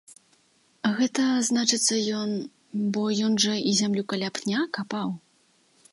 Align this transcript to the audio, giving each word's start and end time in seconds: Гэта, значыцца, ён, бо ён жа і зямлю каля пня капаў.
Гэта, 0.99 1.25
значыцца, 1.49 1.93
ён, 2.21 2.29
бо 2.97 3.03
ён 3.27 3.33
жа 3.45 3.55
і 3.73 3.77
зямлю 3.83 4.03
каля 4.15 4.29
пня 4.39 4.61
капаў. 4.79 5.07